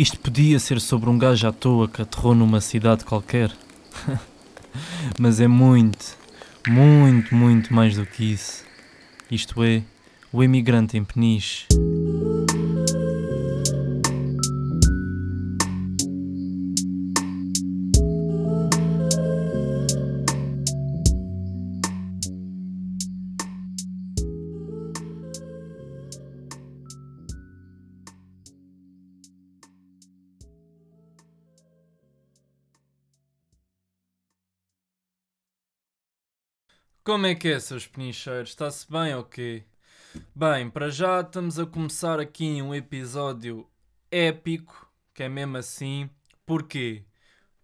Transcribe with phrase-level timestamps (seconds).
[0.00, 3.52] Isto podia ser sobre um gajo à toa que aterrou numa cidade qualquer.
[5.20, 6.16] Mas é muito,
[6.66, 8.64] muito, muito mais do que isso.
[9.30, 9.82] Isto é,
[10.32, 11.66] o imigrante em Peniche.
[37.30, 38.50] É que é, seus penicheiros?
[38.50, 39.62] Está-se bem ou quê?
[40.34, 43.70] Bem, para já estamos a começar aqui um episódio
[44.10, 46.10] épico, que é mesmo assim.
[46.44, 47.04] Porquê?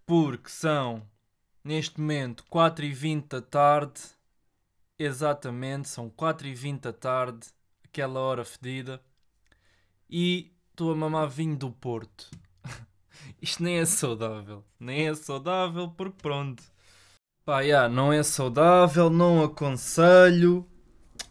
[0.06, 1.02] Porque são,
[1.64, 4.00] neste momento, 4h20 da tarde.
[4.96, 7.48] Exatamente, são 4h20 da tarde,
[7.82, 9.02] aquela hora fedida.
[10.08, 12.30] E estou a mamar vinho do Porto.
[13.42, 14.64] Isto nem é saudável.
[14.78, 16.62] Nem é saudável porque pronto
[17.46, 20.66] Pá, yeah, não é saudável, não aconselho,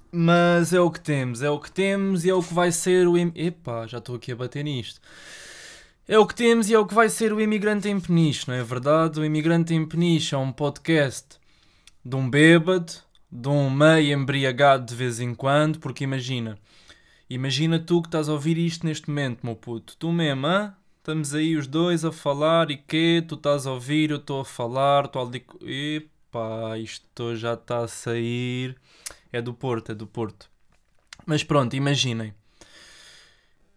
[0.09, 3.05] mas é o que temos, é o que temos e é o que vai ser
[3.05, 3.17] o.
[3.17, 3.33] Im...
[3.35, 5.01] Epá, já estou aqui a bater nisto.
[6.07, 8.55] É o que temos e é o que vai ser o Imigrante em Peniche, não
[8.55, 9.19] é verdade?
[9.19, 11.37] O Imigrante em Peniche é um podcast
[12.05, 12.93] de um bêbado,
[13.29, 16.57] de um meio embriagado de vez em quando, porque imagina,
[17.29, 20.73] imagina tu que estás a ouvir isto neste momento, meu puto, tu mesmo, hã?
[21.05, 23.23] Estamos aí os dois a falar e quê?
[23.27, 25.29] Tu estás a ouvir, eu estou a falar, estou a...
[25.63, 28.75] Epá, isto já está a sair.
[29.31, 30.49] É do Porto, é do Porto.
[31.23, 32.33] Mas pronto, imaginem.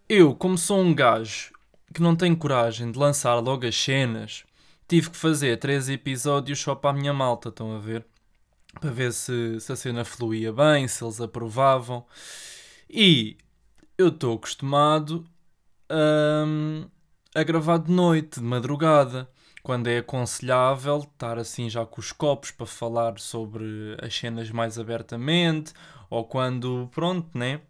[0.09, 1.53] Eu, como sou um gajo
[1.93, 4.43] que não tem coragem de lançar logo as cenas,
[4.87, 8.07] tive que fazer três episódios só para a minha malta, estão a ver?
[8.81, 12.03] Para ver se, se a cena fluía bem, se eles aprovavam.
[12.89, 13.37] E
[13.99, 15.23] eu estou acostumado
[15.87, 16.43] a,
[17.35, 19.29] a gravar de noite, de madrugada,
[19.61, 24.79] quando é aconselhável estar assim já com os copos para falar sobre as cenas mais
[24.79, 25.71] abertamente,
[26.09, 27.61] ou quando, pronto, né?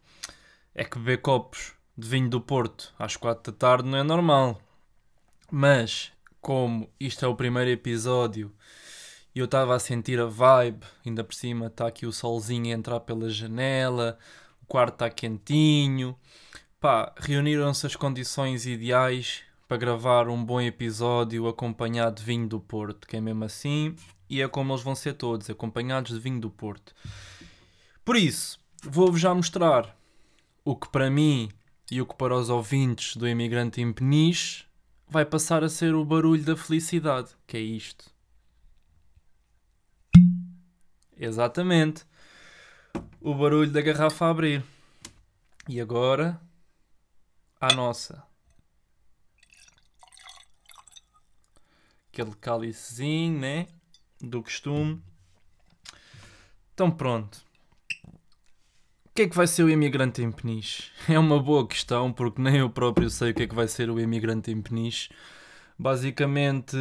[0.73, 4.61] É que beber copos de vinho do Porto às quatro da tarde não é normal.
[5.51, 8.53] Mas, como isto é o primeiro episódio
[9.35, 12.78] e eu estava a sentir a vibe, ainda por cima está aqui o solzinho a
[12.78, 14.17] entrar pela janela,
[14.61, 16.16] o quarto está quentinho,
[16.79, 23.07] pá, reuniram-se as condições ideais para gravar um bom episódio acompanhado de vinho do Porto,
[23.07, 23.96] que é mesmo assim,
[24.28, 26.96] e é como eles vão ser todos, acompanhados de vinho do Porto.
[28.03, 29.96] Por isso, vou-vos já mostrar
[30.66, 31.50] o que para mim
[31.91, 34.66] e o que para os ouvintes do Imigrante em Peniche
[35.08, 38.12] vai passar a ser o barulho da felicidade, que é isto.
[41.16, 42.06] Exatamente.
[43.22, 44.63] O barulho da garrafa a abrir.
[45.68, 46.41] E agora,
[47.62, 48.28] a nossa.
[52.19, 53.68] Aquele cálicezinho, né?
[54.19, 55.02] Do costume.
[56.74, 57.40] Então pronto.
[59.06, 60.91] O que é que vai ser o imigrante em Peniche?
[61.09, 63.90] É uma boa questão, porque nem eu próprio sei o que é que vai ser
[63.90, 65.09] o imigrante em Peniche.
[65.78, 66.78] Basicamente,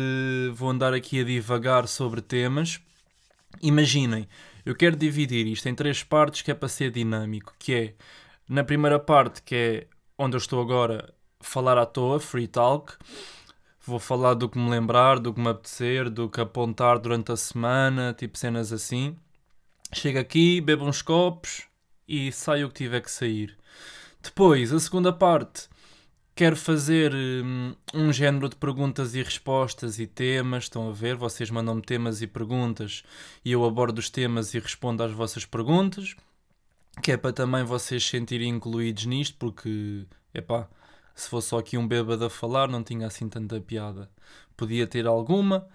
[0.54, 2.81] vou andar aqui a divagar sobre temas.
[3.62, 4.28] Imaginem,
[4.65, 7.94] eu quero dividir isto em três partes que é para ser dinâmico, que é
[8.48, 12.94] na primeira parte, que é onde eu estou agora falar à toa, free talk.
[13.88, 17.37] Vou falar do que me lembrar, do que me apetecer, do que apontar durante a
[17.38, 19.16] semana, tipo cenas assim.
[19.94, 21.62] Chego aqui, bebo uns copos
[22.06, 23.56] e saio o que tiver que sair.
[24.22, 25.71] Depois, a segunda parte,
[26.34, 30.65] quero fazer hum, um género de perguntas e respostas e temas.
[30.65, 31.16] Estão a ver?
[31.16, 33.03] Vocês mandam-me temas e perguntas
[33.43, 36.15] e eu abordo os temas e respondo às vossas perguntas.
[37.03, 40.04] Que é para também vocês se sentirem incluídos nisto, porque,
[40.34, 40.69] epá,
[41.20, 44.10] se fosse só aqui um bêbado a falar, não tinha assim tanta piada.
[44.56, 45.66] Podia ter alguma,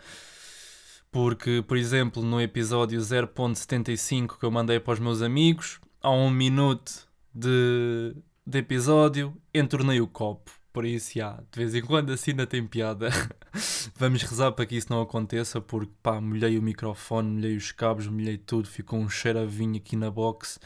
[1.12, 6.30] porque, por exemplo, no episódio 0.75 que eu mandei para os meus amigos, há um
[6.30, 8.16] minuto de,
[8.46, 10.52] de episódio, entornei o copo.
[10.72, 13.10] Por isso, já, de vez em quando assim ainda tem piada.
[13.96, 18.08] Vamos rezar para que isso não aconteça, porque pá, molhei o microfone, molhei os cabos,
[18.08, 20.60] molhei tudo, ficou um cheiro a vinho aqui na box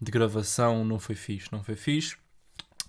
[0.00, 2.16] de gravação, não foi fixe, não foi fixe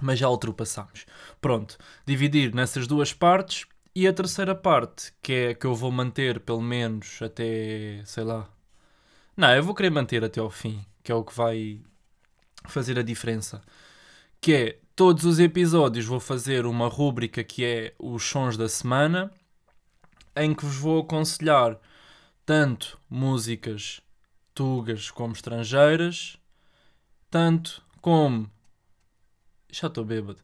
[0.01, 1.05] mas já ultrapassámos.
[1.39, 3.65] Pronto, dividir nessas duas partes
[3.95, 8.49] e a terceira parte, que é que eu vou manter pelo menos até, sei lá.
[9.35, 11.81] Não, eu vou querer manter até ao fim, que é o que vai
[12.67, 13.61] fazer a diferença.
[14.39, 19.31] Que é, todos os episódios vou fazer uma rúbrica que é os sons da semana,
[20.35, 21.77] em que vos vou aconselhar
[22.45, 24.01] tanto músicas
[24.53, 26.37] tugas como estrangeiras,
[27.29, 28.49] tanto como
[29.71, 30.39] já estou bêbado.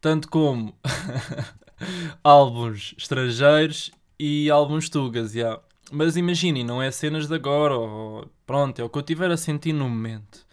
[0.00, 0.76] Tanto como
[2.22, 5.62] álbuns estrangeiros e álbuns tugas, yeah.
[5.90, 9.36] Mas imaginem, não é cenas de agora, ou, pronto, é o que eu tiver a
[9.36, 10.46] sentir no momento.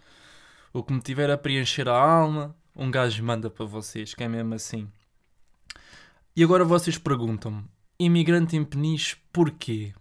[0.74, 4.28] O que me tiver a preencher a alma, um gajo manda para vocês, que é
[4.28, 4.88] mesmo assim.
[6.36, 7.66] E agora vocês perguntam-me,
[8.00, 9.94] imigrante em Peniche, porquê?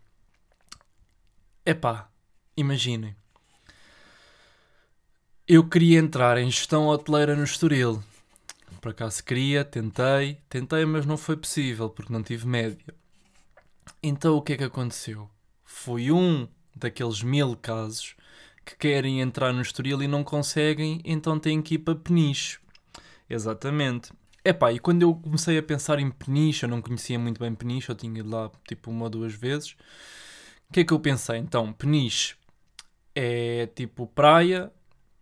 [1.65, 2.09] Epá,
[2.57, 3.15] imaginem.
[5.47, 8.03] Eu queria entrar em gestão hoteleira no Estoril.
[8.81, 12.95] Por acaso queria, tentei, tentei, mas não foi possível porque não tive média.
[14.03, 15.29] Então o que é que aconteceu?
[15.65, 18.15] Foi um daqueles mil casos
[18.65, 22.59] que querem entrar no Estoril e não conseguem, então têm que ir para Peniche.
[23.29, 24.13] Exatamente.
[24.45, 27.91] Epá, e quando eu comecei a pensar em Peniche, eu não conhecia muito bem Peniche,
[27.91, 29.73] eu tinha ido lá tipo uma ou duas vezes.
[30.69, 31.39] O que é que eu pensei?
[31.39, 32.37] Então, Peniche
[33.15, 34.73] é tipo praia,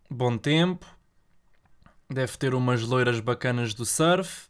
[0.09, 0.85] bom tempo,
[2.09, 4.47] deve ter umas loiras bacanas do surf.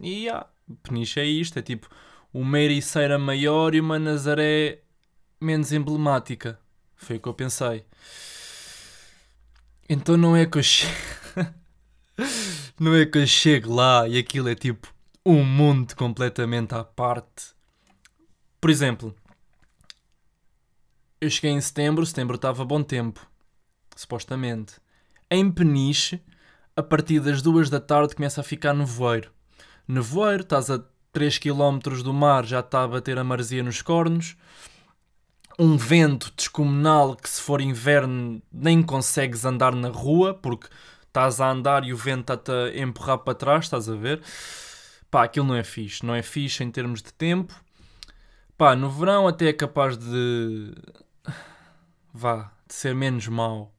[0.00, 0.46] E ah,
[0.82, 1.88] Peniche é isto: é tipo
[2.32, 4.80] uma ericeira maior e uma Nazaré
[5.40, 6.58] menos emblemática.
[6.96, 7.84] Foi o que eu pensei.
[9.88, 10.92] Então não é que eu chego.
[12.78, 14.92] não é que eu chego lá e aquilo é tipo
[15.24, 17.52] um mundo completamente à parte.
[18.60, 19.14] Por exemplo,
[21.20, 23.26] eu cheguei em setembro, setembro estava bom tempo
[23.96, 24.74] supostamente.
[25.30, 26.20] Em Peniche,
[26.76, 29.30] a partir das duas da tarde começa a ficar nevoeiro.
[29.86, 30.82] Nevoeiro, estás a
[31.12, 34.36] 3 km do mar, já está a bater a marzia nos cornos.
[35.58, 40.68] Um vento descomunal que, se for inverno, nem consegues andar na rua, porque
[41.06, 44.22] estás a andar e o vento está-te a empurrar para trás, estás a ver?
[45.10, 46.06] Pá, aquilo não é fixe.
[46.06, 47.54] Não é fixe em termos de tempo.
[48.56, 50.72] Pá, no verão até é capaz de.
[52.14, 53.74] vá, de ser menos mau.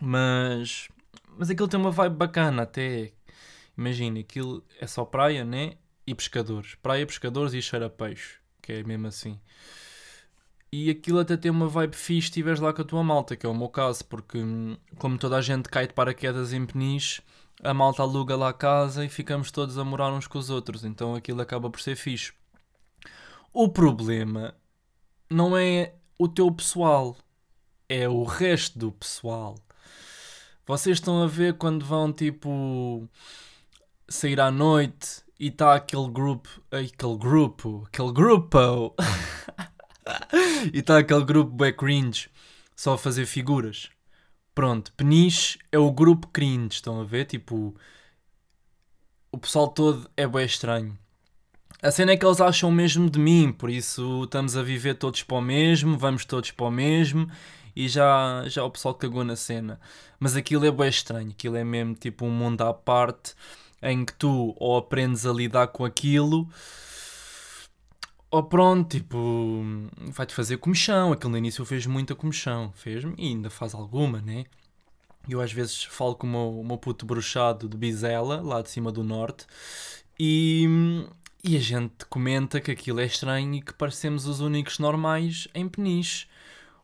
[0.00, 0.88] Mas,
[1.36, 3.12] mas aquilo tem uma vibe bacana até.
[3.76, 5.74] Imagina, aquilo é só praia, né?
[6.06, 6.74] E pescadores.
[6.76, 8.36] Praia, pescadores e cheira peixe.
[8.62, 9.38] Que é mesmo assim.
[10.72, 13.46] E aquilo até tem uma vibe fixe se estiveres lá com a tua malta, que
[13.46, 17.22] é o meu caso, porque hum, como toda a gente cai de paraquedas em Peniche,
[17.62, 20.84] a malta aluga lá a casa e ficamos todos a morar uns com os outros.
[20.84, 22.32] Então aquilo acaba por ser fixe.
[23.52, 24.54] O problema
[25.30, 27.16] não é o teu pessoal,
[27.88, 29.56] é o resto do pessoal.
[30.66, 33.06] Vocês estão a ver quando vão tipo
[34.08, 38.94] sair à noite e está aquele grupo, aquele grupo, aquele grupo
[40.72, 42.30] e está aquele grupo bem cringe
[42.74, 43.90] só a fazer figuras.
[44.54, 47.26] Pronto, Peniche é o grupo cringe, estão a ver?
[47.26, 47.74] Tipo,
[49.30, 50.98] o pessoal todo é bem estranho.
[51.82, 55.22] A cena é que eles acham mesmo de mim, por isso estamos a viver todos
[55.22, 57.28] para o mesmo, vamos todos para o mesmo
[57.74, 59.80] e já, já o pessoal cagou na cena.
[60.18, 63.34] Mas aquilo é bem estranho, aquilo é mesmo tipo um mundo à parte
[63.82, 66.48] em que tu ou aprendes a lidar com aquilo
[68.34, 69.62] ou pronto, tipo,
[70.10, 71.12] vai-te fazer comichão.
[71.12, 74.44] Aquilo no início fez muita comichão, fez-me e ainda faz alguma, né?
[75.28, 78.70] Eu às vezes falo com o meu, o meu puto bruxado de Bizela, lá de
[78.70, 79.46] cima do norte,
[80.18, 80.66] e,
[81.44, 85.68] e a gente comenta que aquilo é estranho e que parecemos os únicos normais em
[85.68, 86.26] Peniche.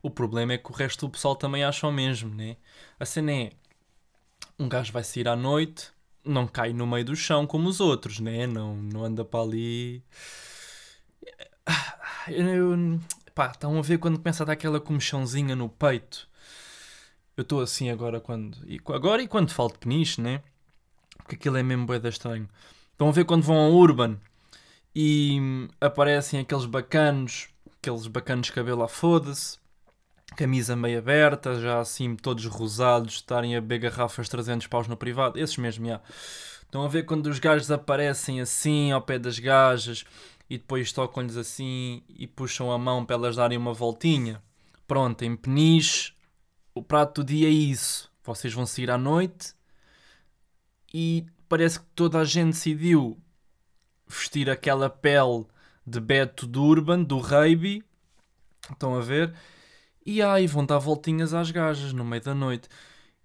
[0.03, 2.57] O problema é que o resto do pessoal também acha o mesmo, né?
[2.99, 3.51] A cena é:
[4.59, 5.91] um gajo vai sair à noite,
[6.25, 8.47] não cai no meio do chão como os outros, né?
[8.47, 10.03] Não, não anda para ali.
[12.29, 13.01] Eu, eu,
[13.35, 16.29] pá, estão a ver quando começa a dar aquela comichãozinha no peito.
[17.37, 18.59] Eu estou assim agora quando.
[18.67, 20.43] E, agora e quando falo de peniche, né?
[21.17, 22.49] Porque aquilo é mesmo boeda estranho.
[22.93, 24.19] Estão a ver quando vão ao Urban
[24.95, 29.60] e aparecem aqueles bacanos, aqueles bacanos cabelo a foda-se,
[30.37, 35.39] camisa meio aberta, já assim todos rosados, estarem a beber garrafas 300 paus no privado,
[35.39, 36.01] esses mesmo, já.
[36.63, 40.05] Estão a ver quando os gajos aparecem assim ao pé das gajas
[40.49, 44.41] e depois tocam-lhes assim e puxam a mão para elas darem uma voltinha.
[44.87, 46.13] Pronto, em Peniche,
[46.75, 48.11] o prato do dia é isso.
[48.23, 49.55] Vocês vão sair à noite
[50.93, 53.19] e parece que toda a gente decidiu
[54.07, 55.47] vestir aquela pele
[55.87, 57.85] de Beto Durban, do Reiby.
[58.71, 59.35] Estão a ver?
[60.05, 62.69] E aí vão dar voltinhas às gajas no meio da noite.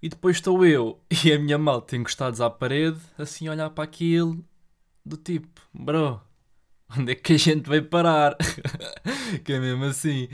[0.01, 3.83] E depois estou eu e a minha malta encostados à parede, assim a olhar para
[3.83, 4.43] aquilo,
[5.05, 6.21] do tipo, bro,
[6.97, 8.35] onde é que a gente vai parar?
[9.43, 10.27] que é mesmo assim.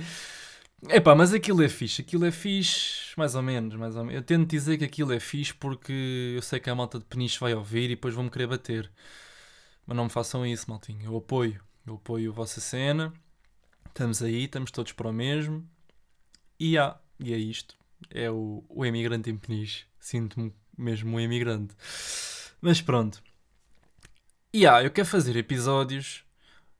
[0.90, 4.16] Epá, mas aquilo é fixe, aquilo é fixe, mais ou menos, mais ou menos.
[4.16, 7.40] Eu tento dizer que aquilo é fixe porque eu sei que a malta de peniche
[7.40, 8.92] vai ouvir e depois vão-me querer bater.
[9.86, 11.02] Mas não me façam isso, maltinho.
[11.04, 13.14] Eu apoio, eu apoio a vossa cena.
[13.88, 15.68] Estamos aí, estamos todos para o mesmo.
[16.64, 17.76] E há, e é isto.
[18.12, 19.86] É o, o emigrante em Peniche.
[20.00, 21.74] Sinto-me mesmo um emigrante.
[22.62, 23.20] Mas pronto.
[24.54, 26.24] E ah, eu quero fazer episódios.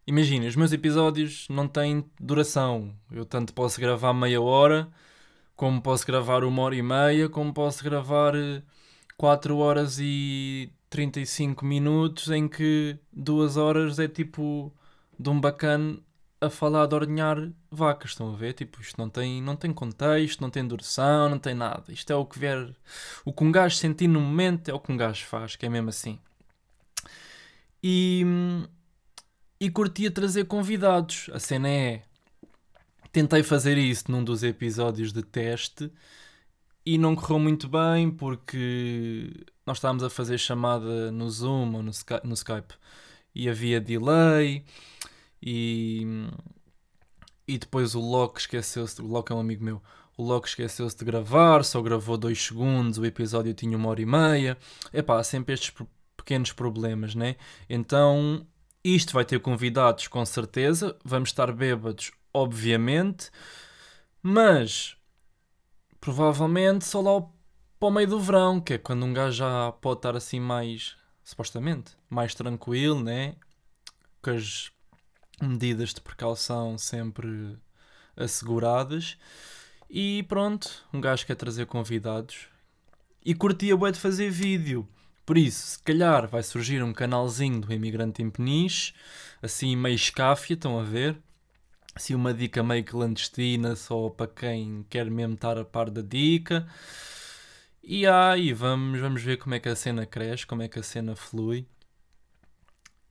[0.06, 2.96] Imagina, os meus episódios não têm duração.
[3.12, 4.88] Eu tanto posso gravar meia hora,
[5.56, 8.34] como posso gravar uma hora e meia, como posso gravar
[9.18, 14.72] 4 horas e 35 minutos, em que 2 horas é tipo
[15.18, 15.98] de um bacana
[16.42, 17.38] a falar de ordenhar
[17.70, 18.54] vacas, estão a ver?
[18.54, 21.84] Tipo, isto não tem, não tem contexto, não tem duração, não tem nada.
[21.90, 22.76] Isto é o que vier.
[23.24, 25.70] O que um gajo sentir no momento é o que um gajo faz, que é
[25.70, 26.20] mesmo assim.
[27.84, 28.26] E,
[29.60, 31.30] e curtia trazer convidados.
[31.32, 32.02] A cena é.
[33.12, 35.92] Tentei fazer isso num dos episódios de teste
[36.86, 41.92] e não correu muito bem porque nós estávamos a fazer chamada no Zoom ou no
[42.24, 42.74] no Skype
[43.36, 44.64] e havia delay
[45.42, 46.06] e,
[47.48, 49.82] e depois o Loki esqueceu-se, o Loki é um amigo meu,
[50.18, 54.06] o Loki esqueceu-se de gravar, só gravou 2 segundos, o episódio tinha uma hora e
[54.06, 54.58] meia.
[54.94, 55.74] Epá, há sempre estes
[56.16, 57.38] pequenos problemas, né?
[57.70, 58.46] Então,
[58.84, 63.32] isto vai ter convidados com certeza, vamos estar bêbados, obviamente,
[64.22, 64.96] mas
[66.00, 67.28] provavelmente só lá
[67.80, 70.96] para o meio do verão, que é quando um gajo já pode estar assim mais,
[71.24, 73.36] supostamente, mais tranquilo, né?
[74.22, 74.72] Com as
[75.42, 77.58] medidas de precaução sempre
[78.16, 79.18] asseguradas.
[79.90, 82.48] E pronto, um gajo quer trazer convidados.
[83.24, 84.88] E curtia bué de fazer vídeo.
[85.26, 88.94] Por isso, se calhar vai surgir um canalzinho do Imigrante em Peniche,
[89.42, 91.18] assim meio escáfia, estão a ver?
[91.94, 96.68] Assim uma dica meio clandestina, só para quem quer mesmo estar a par da dica.
[97.84, 100.84] E aí, vamos, vamos ver como é que a cena cresce, como é que a
[100.84, 101.68] cena flui.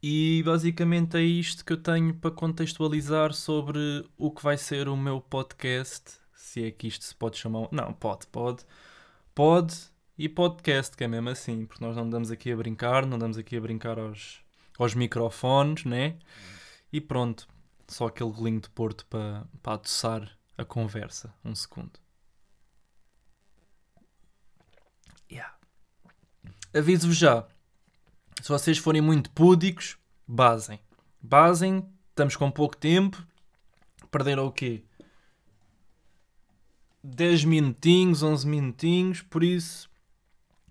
[0.03, 4.97] E basicamente é isto que eu tenho para contextualizar sobre o que vai ser o
[4.97, 6.19] meu podcast.
[6.35, 7.69] Se é que isto se pode chamar.
[7.71, 8.65] Não, pode, pode.
[9.35, 9.77] Pode
[10.17, 13.37] e podcast, que é mesmo assim, porque nós não andamos aqui a brincar, não andamos
[13.37, 14.41] aqui a brincar aos,
[14.79, 16.19] aos microfones, né?
[16.93, 17.47] E pronto,
[17.87, 21.33] só aquele golinho de Porto para, para adoçar a conversa.
[21.45, 22.01] Um segundo.
[25.31, 25.55] Yeah.
[26.75, 27.47] Aviso-vos já
[28.43, 30.81] se vocês forem muito púdicos, basem.
[31.21, 33.25] Basem, estamos com pouco tempo.
[34.11, 34.83] Perderam o quê?
[37.03, 39.89] 10 minutinhos, 11 minutinhos, por isso,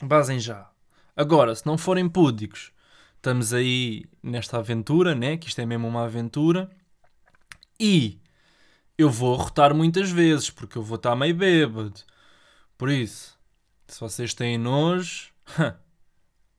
[0.01, 0.69] basem já.
[1.15, 2.71] Agora, se não forem púdicos,
[3.15, 5.38] estamos aí nesta aventura, né?
[5.38, 6.69] Que isto é mesmo uma aventura.
[7.79, 8.19] E
[8.97, 12.01] eu vou rotar muitas vezes, porque eu vou estar meio bêbado.
[12.77, 13.38] Por isso,
[13.88, 15.31] se vocês têm nojo,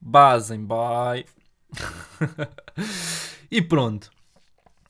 [0.01, 1.25] basem, bye.
[3.51, 4.09] e pronto.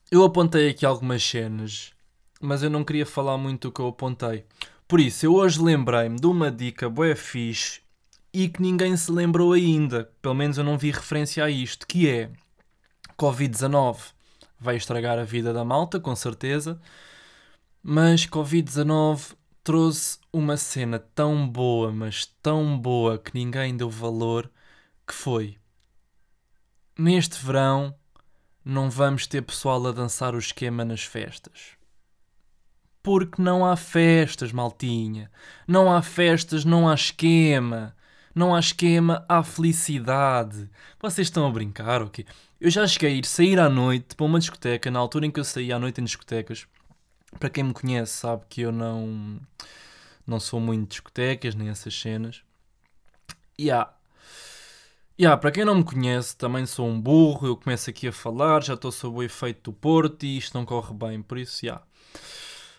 [0.10, 1.92] Eu apontei aqui algumas cenas,
[2.40, 4.46] mas eu não queria falar muito do que eu apontei.
[4.88, 7.82] Por isso, eu hoje lembrei-me de uma dica boa fixe
[8.34, 10.12] e que ninguém se lembrou ainda.
[10.22, 12.30] Pelo menos eu não vi referência a isto, que é
[13.18, 13.98] Covid-19.
[14.60, 16.80] Vai estragar a vida da malta, com certeza.
[17.82, 24.50] Mas Covid-19 trouxe uma cena tão boa, mas tão boa que ninguém deu valor
[25.12, 25.58] que foi
[26.98, 27.94] neste verão
[28.64, 31.76] não vamos ter pessoal a dançar o esquema nas festas.
[33.04, 35.30] Porque não há festas, maltinha.
[35.68, 37.94] Não há festas, não há esquema.
[38.34, 40.70] Não há esquema, há felicidade.
[40.98, 42.26] Vocês estão a brincar, ok?
[42.58, 45.42] Eu já cheguei a ir sair à noite para uma discoteca, na altura em que
[45.42, 46.66] eu saía à noite em discotecas.
[47.38, 49.42] Para quem me conhece sabe que eu não,
[50.26, 52.44] não sou muito de discotecas, nem essas cenas.
[53.58, 53.92] E há
[55.20, 58.64] Yeah, para quem não me conhece, também sou um burro, eu começo aqui a falar,
[58.64, 61.86] já estou sob o efeito do Porto e isto não corre bem, por isso, yeah.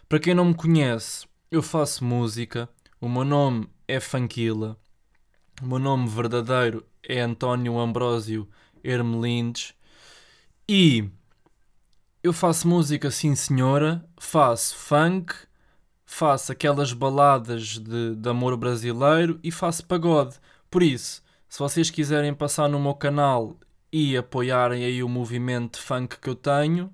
[0.08, 2.68] Para quem não me conhece, eu faço música,
[3.00, 4.76] o meu nome é Fanquila,
[5.62, 8.48] o meu nome verdadeiro é António Ambrósio
[8.82, 9.74] Hermelindes
[10.68, 11.08] e
[12.22, 15.34] eu faço música sim senhora, faço funk,
[16.04, 20.36] faço aquelas baladas de, de amor brasileiro e faço pagode.
[20.70, 21.21] Por isso,
[21.52, 23.59] se vocês quiserem passar no meu canal
[23.92, 26.90] e apoiarem aí o movimento funk que eu tenho,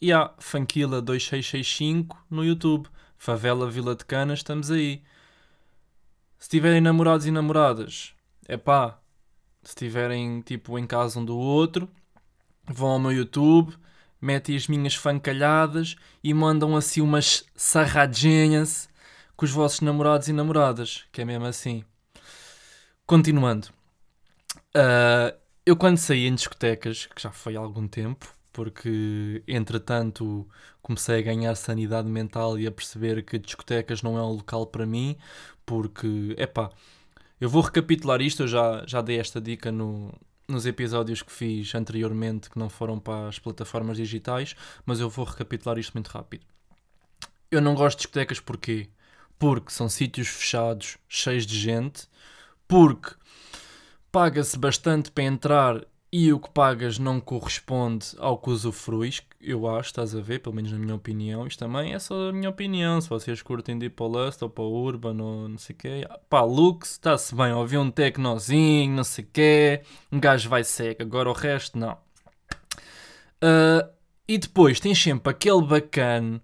[0.00, 2.88] e há Funkila 2665 no YouTube.
[3.16, 5.04] Favela Vila de Canas, estamos aí.
[6.36, 8.12] Se tiverem namorados e namoradas,
[8.48, 8.98] é pá.
[9.62, 11.88] Se tiverem tipo em casa um do outro,
[12.66, 13.72] vão ao meu YouTube,
[14.20, 18.88] metem as minhas fancalhadas e mandam assim umas sarradinhas
[19.36, 21.84] com os vossos namorados e namoradas, que é mesmo assim.
[23.10, 23.66] Continuando.
[24.72, 25.36] Uh,
[25.66, 30.48] eu quando saí em discotecas, que já foi há algum tempo, porque entretanto
[30.80, 34.86] comecei a ganhar sanidade mental e a perceber que discotecas não é um local para
[34.86, 35.16] mim,
[35.66, 36.70] porque, epá,
[37.40, 40.14] eu vou recapitular isto, eu já, já dei esta dica no,
[40.46, 44.54] nos episódios que fiz anteriormente que não foram para as plataformas digitais,
[44.86, 46.46] mas eu vou recapitular isto muito rápido.
[47.50, 48.88] Eu não gosto de discotecas porquê?
[49.36, 52.08] Porque são sítios fechados, cheios de gente,
[52.70, 53.16] porque
[54.12, 59.88] paga-se bastante para entrar e o que pagas não corresponde ao que usufruis, eu acho,
[59.88, 61.46] estás a ver, pelo menos na minha opinião.
[61.48, 63.00] Isto também é só a minha opinião.
[63.00, 65.74] Se vocês curtem de ir para o Lust ou para o Urban ou não sei
[65.74, 67.52] o quê, pá, Lux, está-se bem.
[67.52, 71.02] Ouvi um tecnozinho, não sei o quê, um gajo vai seco.
[71.02, 71.94] Agora o resto, não.
[73.42, 73.88] Uh,
[74.28, 76.40] e depois tens sempre aquele bacano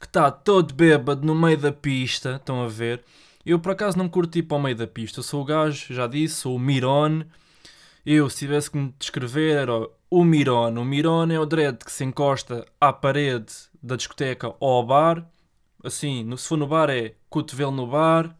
[0.00, 3.04] que está todo bêbado no meio da pista, estão a ver?
[3.48, 5.20] Eu por acaso não curto ir para o meio da pista.
[5.20, 7.26] Eu sou o gajo, já disse, sou o Mirone
[8.10, 10.78] eu, se tivesse que me descrever, era o Miron.
[10.78, 13.52] O Miron é o dread que se encosta à parede
[13.82, 15.30] da discoteca ou ao bar.
[15.84, 18.34] Assim, se for no bar é cotovelo no bar,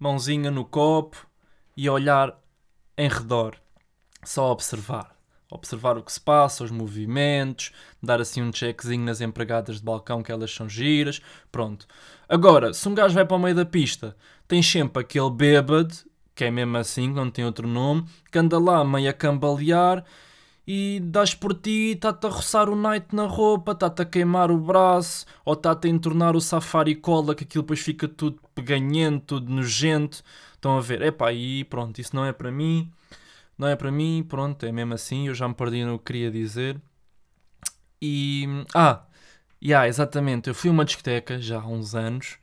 [0.00, 1.28] mãozinha no copo
[1.76, 2.36] e olhar
[2.98, 3.54] em redor.
[4.24, 5.14] Só observar.
[5.48, 7.70] Observar o que se passa, os movimentos,
[8.02, 11.22] dar assim um checkzinho nas empregadas de balcão que elas são giras.
[11.52, 11.86] Pronto.
[12.28, 14.16] Agora, se um gajo vai para o meio da pista,
[14.48, 15.94] tem sempre aquele bêbado
[16.34, 20.04] que é mesmo assim, não tem outro nome, que anda lá meio a cambalear
[20.66, 24.58] e dás por ti, está-te a roçar o night na roupa, está-te a queimar o
[24.58, 29.52] braço, ou está-te a entornar o safari cola, que aquilo depois fica tudo peganhento, tudo
[29.52, 30.22] nojento.
[30.54, 31.02] Estão a ver?
[31.02, 32.90] Epá, e pronto, isso não é para mim,
[33.58, 36.30] não é para mim, pronto, é mesmo assim, eu já me perdi no que queria
[36.30, 36.80] dizer.
[38.00, 38.46] E.
[38.74, 39.04] Ah!
[39.62, 42.38] Yeah, exatamente, eu fui a uma discoteca já há uns anos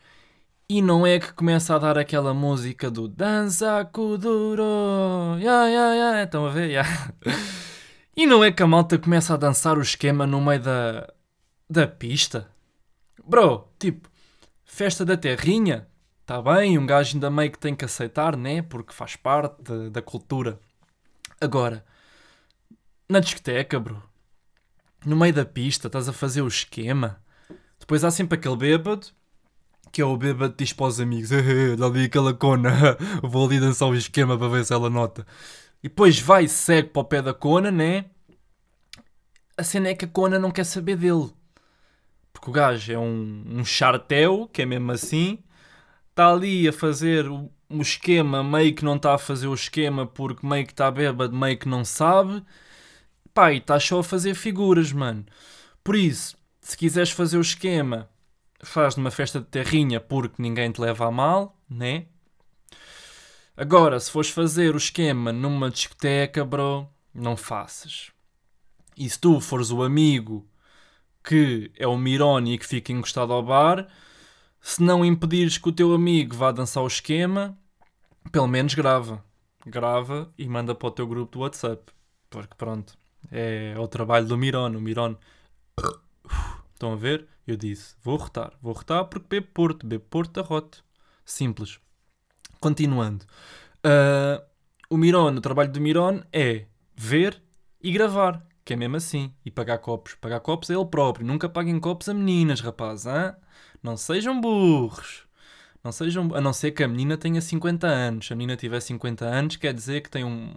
[0.74, 4.64] e não é que começa a dar aquela música do Dança Kuduro.
[5.38, 6.24] Yeah, yeah, yeah.
[6.24, 6.70] Estão a ver?
[6.70, 7.14] Yeah.
[8.16, 11.14] E não é que a malta começa a dançar o esquema no meio da,
[11.70, 12.50] da pista.
[13.26, 14.10] Bro, tipo,
[14.64, 15.88] festa da terrinha.
[16.22, 18.62] Está bem, um gajo ainda meio que tem que aceitar, né?
[18.62, 20.58] Porque faz parte de, da cultura.
[21.40, 21.86] Agora,
[23.10, 24.02] na discoteca, bro,
[25.06, 27.22] no meio da pista, estás a fazer o esquema.
[27.80, 29.08] Depois há sempre aquele bêbado
[29.92, 31.30] que é o bêbado diz para os amigos:
[31.78, 35.26] dá ali aquela cona, vou ali dançar o esquema para ver se ela nota.
[35.84, 38.06] E depois vai, segue para o pé da cona, né?
[39.58, 41.30] A cena é que a cona não quer saber dele.
[42.32, 45.40] Porque o gajo é um, um chartel, que é mesmo assim,
[46.10, 50.06] está ali a fazer o, o esquema, meio que não está a fazer o esquema
[50.06, 52.44] porque meio que está bêbado, meio que não sabe.
[53.34, 55.26] Pá, e está só a fazer figuras, mano.
[55.84, 58.10] Por isso, se quiseres fazer o esquema
[58.64, 62.06] faz numa festa de terrinha porque ninguém te leva a mal, né?
[63.56, 68.12] Agora, se fores fazer o esquema numa discoteca, bro, não faças.
[68.98, 70.48] E se tu fores o amigo
[71.24, 73.88] que é o Mironi e que fica encostado ao bar,
[74.60, 77.58] se não impedires que o teu amigo vá dançar o esquema,
[78.32, 79.24] pelo menos grava.
[79.66, 81.92] Grava e manda para o teu grupo do WhatsApp.
[82.30, 82.98] Porque pronto,
[83.32, 84.78] é o trabalho do Mirone.
[84.78, 85.18] O Mirone.
[86.82, 87.28] Estão a ver?
[87.46, 90.84] Eu disse: vou rotar, vou rotar porque bebo Porto, bebo Porto arrote.
[91.24, 91.80] Simples.
[92.60, 93.24] Continuando.
[93.86, 94.44] Uh,
[94.90, 96.66] o Miron, o trabalho do Miron é
[96.96, 97.40] ver
[97.80, 99.32] e gravar, que é mesmo assim.
[99.46, 100.16] E pagar copos.
[100.16, 101.24] Pagar copos é ele próprio.
[101.24, 103.06] Nunca paguem copos a meninas, rapaz.
[103.06, 103.36] Hein?
[103.84, 105.28] Não sejam burros.
[105.84, 106.34] Não sejam.
[106.34, 108.26] A não ser que a menina tenha 50 anos.
[108.26, 110.56] Se a menina tiver 50 anos, quer dizer que tem um,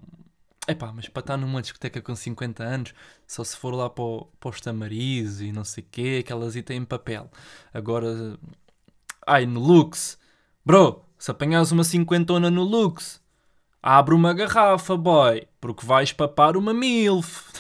[0.67, 2.95] Epá, mas para estar numa discoteca com 50 anos,
[3.27, 6.57] só se for lá para, o, para os tamariz e não sei o quê, aquelas
[6.57, 7.31] item em papel.
[7.73, 8.39] Agora,
[9.27, 10.19] ai, no Lux,
[10.65, 13.21] bro, se apanhas uma cinquentona no Lux,
[13.83, 17.53] abre uma garrafa, boy, porque vais papar uma MILF.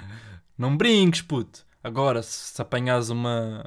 [0.58, 1.64] não brinques, puto.
[1.82, 3.64] Agora, se apanhas uma,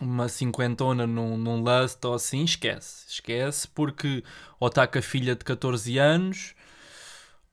[0.00, 3.06] uma cinquentona num, num lust ou assim, esquece.
[3.08, 4.22] Esquece, porque
[4.60, 6.54] ou está com a filha de 14 anos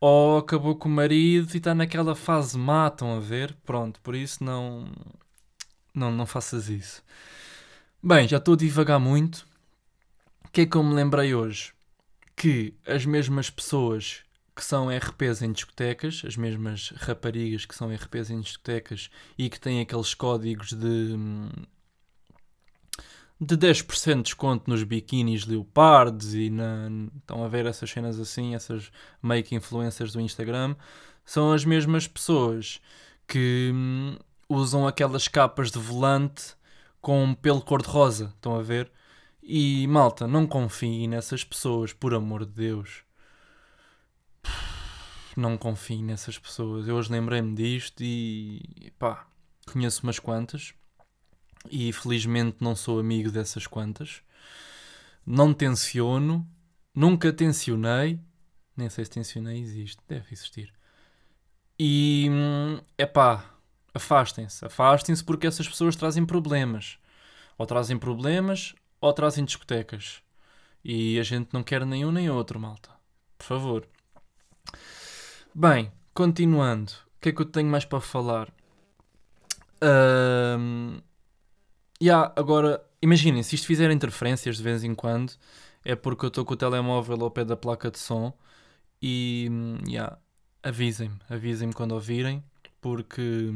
[0.05, 3.55] ou acabou com o marido e está naquela fase má, estão a ver?
[3.63, 4.91] Pronto, por isso não,
[5.93, 7.01] não, não faças isso.
[8.03, 9.47] Bem, já estou a divagar muito.
[10.43, 11.71] O que é que eu me lembrei hoje?
[12.35, 18.29] Que as mesmas pessoas que são RPs em discotecas, as mesmas raparigas que são RPs
[18.29, 21.49] em discotecas e que têm aqueles códigos de hum,
[23.45, 28.55] de 10% de desconto nos biquínis leopards e na, estão a ver essas cenas assim,
[28.55, 30.75] essas make influencers do Instagram,
[31.25, 32.81] são as mesmas pessoas
[33.27, 34.17] que hum,
[34.49, 36.55] usam aquelas capas de volante
[37.01, 38.91] com pelo cor-de-rosa, estão a ver?
[39.41, 43.03] E malta, não confiem nessas pessoas, por amor de Deus.
[45.35, 46.87] Não confiem nessas pessoas.
[46.87, 49.27] Eu hoje lembrei-me disto e pá,
[49.65, 50.73] conheço umas quantas
[51.69, 54.21] e felizmente não sou amigo dessas quantas.
[55.25, 56.47] Não tenciono,
[56.93, 58.19] nunca tencionei,
[58.75, 60.73] nem sei se tencionei existe, deve existir.
[61.79, 62.29] E
[62.97, 63.45] é pá,
[63.93, 66.97] afastem-se, afastem-se porque essas pessoas trazem problemas.
[67.57, 70.21] Ou trazem problemas ou trazem discotecas.
[70.83, 72.89] E a gente não quer nenhum nem outro, malta.
[73.37, 73.87] Por favor.
[75.53, 76.91] Bem, continuando.
[77.17, 78.51] O que é que eu tenho mais para falar?
[79.81, 80.99] Um,
[82.03, 85.33] yeah, agora, imaginem, se isto fizer interferências de vez em quando,
[85.85, 88.33] é porque eu estou com o telemóvel ao pé da placa de som
[89.01, 89.49] e
[89.87, 90.17] yeah,
[90.61, 92.43] avisem-me, avisem-me quando ouvirem,
[92.81, 93.49] porque,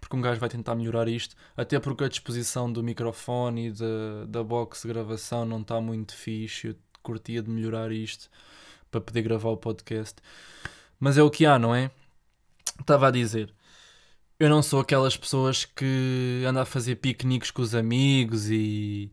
[0.00, 4.24] porque um gajo vai tentar melhorar isto, até porque a disposição do microfone e da,
[4.28, 8.28] da box de gravação não está muito fixe, eu curtia de melhorar isto
[8.90, 10.16] para poder gravar o podcast.
[10.98, 11.90] Mas é o que há, não é?
[12.80, 13.52] Estava a dizer.
[14.42, 19.08] Eu não sou aquelas pessoas que anda a fazer piqueniques com os amigos e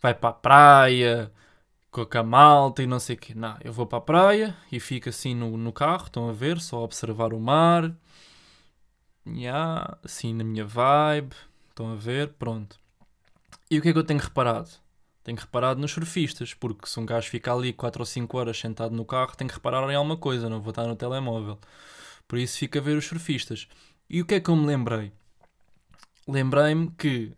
[0.00, 1.30] vai para a praia
[1.90, 3.34] com a malta e não sei o quê.
[3.34, 6.58] Não, eu vou para a praia e fico assim no, no carro, estão a ver,
[6.62, 7.94] só a observar o mar.
[9.26, 11.34] Yeah, assim na minha vibe,
[11.68, 12.80] estão a ver, pronto.
[13.70, 14.70] E o que é que eu tenho reparado?
[15.22, 18.94] Tenho reparado nos surfistas, porque se um gajo fica ali 4 ou 5 horas sentado
[18.94, 21.58] no carro, tem que reparar em alguma coisa, não vou estar no telemóvel.
[22.26, 23.68] Por isso fica a ver os surfistas.
[24.12, 25.12] E o que é que eu me lembrei?
[26.26, 27.32] Lembrei-me que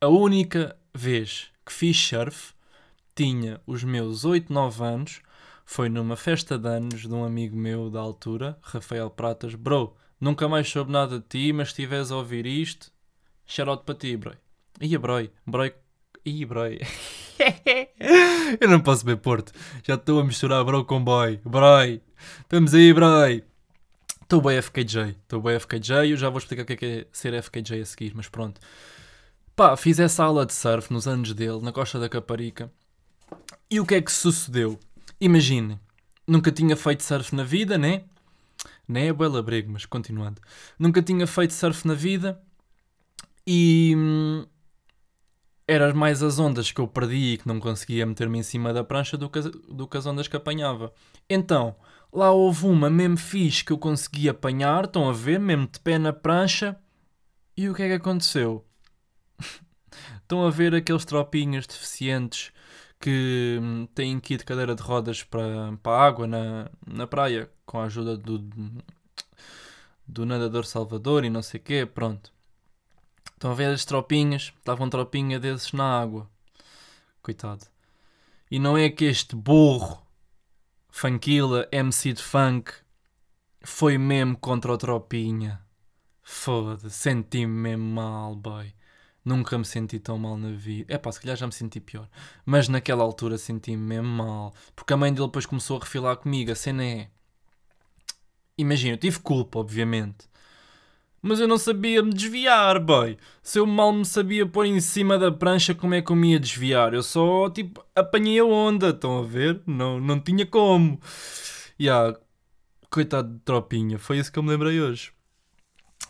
[0.00, 2.54] a única vez que fiz surf
[3.14, 5.20] tinha os meus 8, 9 anos,
[5.66, 9.54] foi numa festa de anos de um amigo meu da altura, Rafael Pratas.
[9.54, 12.90] Bro, nunca mais soube nada de ti, mas se estiveres a ouvir isto,
[13.44, 14.32] shoutout para ti, bro.
[14.80, 15.70] Ia, bro, bro,
[16.24, 16.62] Ih, bro.
[18.60, 19.52] eu não posso ver Porto.
[19.84, 21.38] Já estou a misturar bro com boy.
[21.44, 22.00] Bro.
[22.40, 23.49] Estamos aí, bro.
[24.30, 25.16] Estou bem FKJ.
[25.24, 26.12] Estou bem FKJ.
[26.12, 28.60] Eu já vou explicar o que é, que é ser FKJ a seguir, mas pronto.
[29.56, 32.72] Pá, fiz essa aula de surf nos anos dele, na costa da Caparica.
[33.68, 34.78] E o que é que sucedeu?
[35.20, 35.80] Imaginem.
[36.28, 38.04] Nunca tinha feito surf na vida, né?
[38.86, 40.40] Nem é bela brego, mas continuando.
[40.78, 42.40] Nunca tinha feito surf na vida.
[43.44, 44.46] E hum,
[45.66, 48.84] eram mais as ondas que eu perdi e que não conseguia meter-me em cima da
[48.84, 50.92] prancha do que, do que as ondas que apanhava.
[51.28, 51.74] Então,
[52.12, 55.98] lá houve uma mesmo fixe que eu consegui apanhar, estão a ver, mesmo de pé
[55.98, 56.78] na prancha.
[57.56, 58.64] E o que é que aconteceu?
[60.22, 62.52] estão a ver aqueles tropinhos deficientes
[63.00, 67.06] que hum, têm que ir de cadeira de rodas para, para a água na, na
[67.06, 68.38] praia com a ajuda do,
[70.06, 72.32] do nadador Salvador e não sei o quê, pronto.
[73.32, 74.52] Estão a ver as tropinhas?
[74.58, 76.28] Estava um tropinha desses na água.
[77.22, 77.64] Coitado.
[78.50, 80.02] E não é que este burro,
[80.90, 82.72] funkila, MC de funk,
[83.62, 85.60] foi mesmo contra o tropinha.
[86.22, 88.72] Foda-se, senti-me mesmo mal, boy.
[89.24, 90.94] Nunca me senti tão mal na vida.
[90.94, 92.08] É pá, se calhar já me senti pior.
[92.44, 94.54] Mas naquela altura senti-me mesmo mal.
[94.74, 96.52] Porque a mãe dele depois começou a refilar comigo.
[96.52, 97.10] A cena é.
[98.56, 100.29] Imagina, eu tive culpa, obviamente.
[101.22, 103.18] Mas eu não sabia me desviar, boy.
[103.42, 106.32] Se eu mal me sabia pôr em cima da prancha, como é que eu me
[106.32, 106.94] ia desviar?
[106.94, 109.62] Eu só, tipo, apanhei a onda, estão a ver?
[109.66, 110.98] Não, não tinha como.
[111.78, 112.18] E yeah,
[112.90, 115.12] coitado de tropinha, foi isso que eu me lembrei hoje.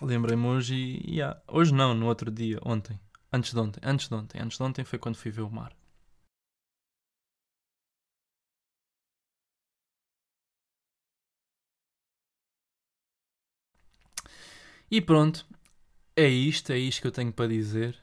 [0.00, 1.16] Lembrei-me hoje e.
[1.16, 2.98] Yeah, hoje não, no outro dia, ontem.
[3.32, 5.72] Antes de ontem, antes de ontem, antes de ontem foi quando fui ver o mar.
[14.90, 15.46] E pronto,
[16.16, 17.96] é isto, é isto que eu tenho para dizer.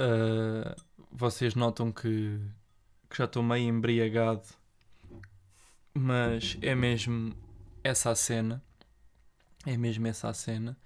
[0.00, 2.38] Uh, vocês notam que,
[3.10, 4.46] que já estou meio embriagado,
[5.92, 7.34] mas é mesmo
[7.82, 8.62] essa a cena.
[9.64, 10.78] É mesmo essa a cena.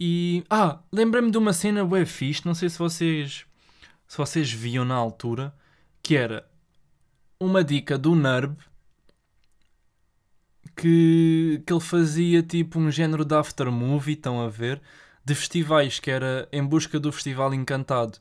[0.00, 0.44] E.
[0.50, 3.46] Ah, lembrei-me de uma cena web fixe, não sei se vocês,
[4.06, 5.54] se vocês viam na altura,
[6.02, 6.48] que era
[7.38, 8.56] uma dica do Nerb
[10.78, 14.80] que, que ele fazia tipo um género de after movie, estão a ver?
[15.24, 18.18] De festivais, que era em busca do Festival Encantado.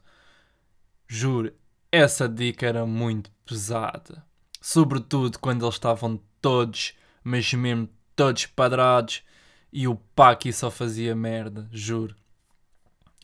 [1.07, 1.53] Juro,
[1.91, 4.25] essa dica era muito pesada.
[4.59, 9.23] Sobretudo quando eles estavam todos, mas mesmo todos padrados
[9.71, 12.15] e o Paki só fazia merda, juro.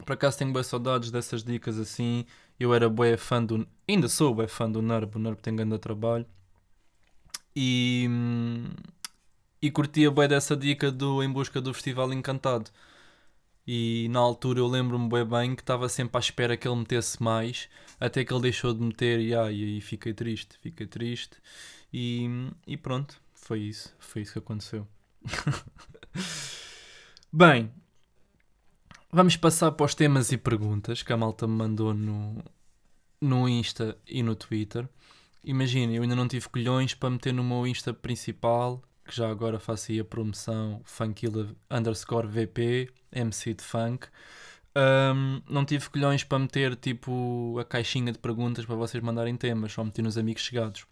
[0.06, 2.26] Por acaso tenho boas saudades dessas dicas assim.
[2.60, 3.68] Eu era bué fã do.
[3.88, 6.26] Ainda sou bué fã do Nerb, o Nerb tem grande trabalho.
[7.56, 8.08] E.
[9.64, 12.70] E curtia bem dessa dica do Em Busca do Festival Encantado.
[13.66, 17.70] E na altura eu lembro-me bem que estava sempre à espera que ele metesse mais,
[17.98, 21.38] até que ele deixou de meter e aí fiquei triste, fiquei triste.
[21.94, 22.28] E,
[22.68, 24.86] e pronto, foi isso, foi isso que aconteceu.
[27.32, 27.72] bem,
[29.14, 32.44] vamos passar para os temas e perguntas que a malta me mandou no,
[33.22, 34.90] no Insta e no Twitter.
[35.42, 39.60] Imagina, eu ainda não tive colhões para meter no meu Insta principal que já agora
[39.60, 44.08] faço aí a promoção Funkilla underscore VP, MC de Funk.
[44.76, 49.72] Um, não tive colhões para meter tipo a caixinha de perguntas para vocês mandarem temas,
[49.72, 50.86] só meti nos amigos chegados.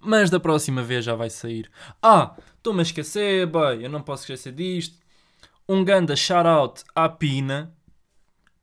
[0.00, 1.70] Mas da próxima vez já vai sair.
[2.02, 4.98] Ah, estou-me a esquecer, boy, eu não posso esquecer disto.
[5.68, 7.74] Um ganda shout-out à Pina.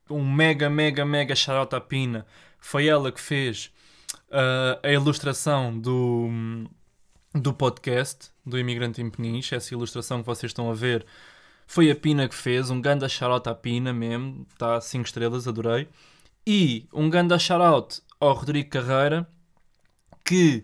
[0.10, 2.26] Um mega, mega, mega shout-out à Pina.
[2.60, 3.72] Foi ela que fez
[4.30, 6.30] uh, a ilustração do,
[7.34, 9.56] do podcast do Imigrante em Peniche.
[9.56, 11.06] Essa ilustração que vocês estão a ver
[11.68, 12.70] foi a Pina que fez.
[12.70, 14.46] Um ganda shout-out à Pina mesmo.
[14.52, 15.88] Está 5 estrelas, adorei.
[16.46, 19.28] E um ganda shout-out ao Rodrigo Carreira
[20.24, 20.64] que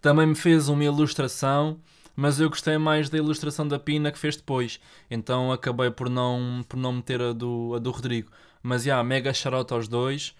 [0.00, 1.80] também me fez uma ilustração,
[2.14, 4.80] mas eu gostei mais da ilustração da Pina que fez depois.
[5.10, 8.30] Então acabei por não, por não meter a do, a do Rodrigo.
[8.62, 10.34] Mas já, yeah, mega shout aos dois.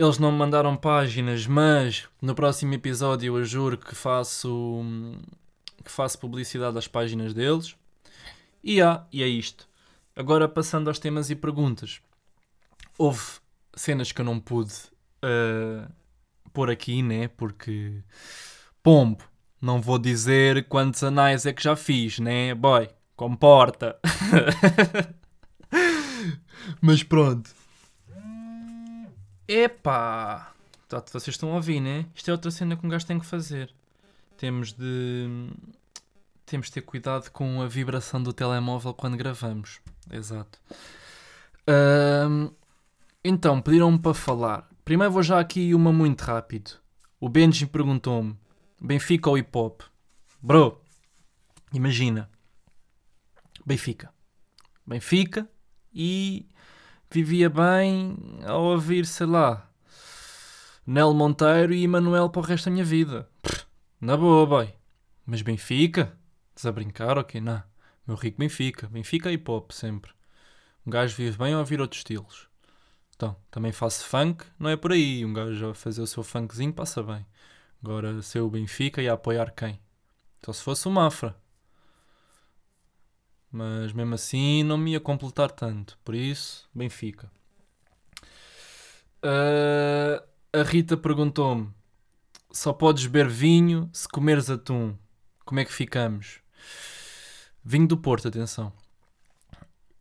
[0.00, 4.82] Eles não me mandaram páginas, mas no próximo episódio eu juro que faço
[5.84, 7.76] que faço publicidade às páginas deles.
[8.64, 9.68] E, ah, e é isto.
[10.16, 12.00] Agora passando aos temas e perguntas.
[12.96, 13.20] Houve
[13.74, 14.72] cenas que eu não pude
[15.22, 15.86] uh,
[16.50, 17.28] pôr aqui, né?
[17.28, 18.02] Porque,
[18.82, 19.22] pombo,
[19.60, 22.54] não vou dizer quantos anais é que já fiz, né?
[22.54, 24.00] Boy, comporta.
[26.80, 27.59] Mas pronto.
[29.52, 30.52] Epá!
[30.88, 32.06] Tá, vocês estão a ouvir, né?
[32.14, 33.72] Isto é outra cena que um gajo tem que fazer.
[34.36, 35.50] Temos de.
[36.46, 39.80] Temos de ter cuidado com a vibração do telemóvel quando gravamos.
[40.10, 40.58] Exato.
[41.68, 42.50] Um,
[43.24, 46.72] então, pediram-me para falar Primeiro vou já aqui uma muito rápido.
[47.20, 48.36] O Benji perguntou-me:
[48.80, 49.82] Benfica ou hip hop?
[50.40, 50.80] Bro,
[51.72, 52.30] imagina.
[53.64, 54.12] Benfica.
[54.86, 55.48] Benfica
[55.92, 56.48] e
[57.10, 59.68] vivia bem a ouvir, sei lá,
[60.86, 63.28] Nel Monteiro e Emanuel para o resto da minha vida.
[64.00, 64.72] Na boa, boy.
[65.26, 66.16] Mas Benfica?
[66.50, 67.18] Estás a brincar?
[67.18, 67.62] Ok, não.
[68.06, 68.88] Meu rico Benfica.
[68.88, 70.12] Benfica é hip hop sempre.
[70.86, 72.48] Um gajo vive bem a ouvir outros estilos.
[73.14, 75.24] Então, também faço funk, não é por aí.
[75.24, 77.26] Um gajo a fazer o seu funkzinho passa bem.
[77.82, 79.80] Agora, ser o Benfica e a apoiar quem?
[80.44, 81.36] Só se fosse o Mafra.
[83.50, 85.98] Mas mesmo assim não me ia completar tanto.
[86.04, 87.30] Por isso, Benfica.
[89.22, 91.68] Uh, a Rita perguntou-me:
[92.50, 94.94] só podes beber vinho se comeres atum.
[95.44, 96.40] Como é que ficamos?
[97.64, 98.72] Vinho do Porto, atenção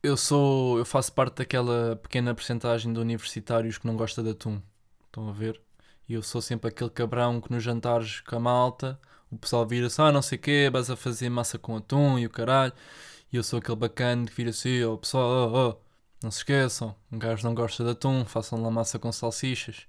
[0.03, 0.77] eu sou.
[0.77, 4.61] Eu faço parte daquela pequena porcentagem de universitários que não gosta de atum.
[5.05, 5.61] Estão a ver?
[6.07, 8.99] E eu sou sempre aquele cabrão que nos jantares com a malta
[9.31, 12.25] o pessoal vira-se, ah, não sei o quê, vas a fazer massa com atum e
[12.25, 12.73] o caralho.
[13.31, 15.81] E eu sou aquele bacana que vira assim, oh pessoal, oh, oh,
[16.23, 19.85] não se esqueçam, um gajo não gosta de atum, façam lá massa com salsichas.